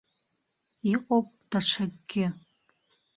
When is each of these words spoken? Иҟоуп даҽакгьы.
Иҟоуп 0.93 1.27
даҽакгьы. 1.49 2.25